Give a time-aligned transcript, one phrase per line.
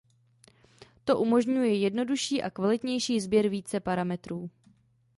[1.05, 4.49] To umožňuje jednodušší a kvalitnější sběr více parametrů.